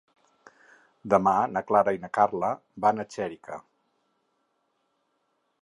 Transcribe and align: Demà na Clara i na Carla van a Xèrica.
Demà 1.13 1.33
na 1.57 1.63
Clara 1.73 1.93
i 1.97 2.01
na 2.05 2.11
Carla 2.19 2.51
van 2.87 3.05
a 3.05 3.07
Xèrica. 3.17 3.63